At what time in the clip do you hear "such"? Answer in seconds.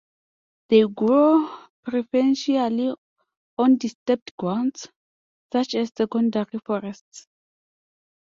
5.53-5.75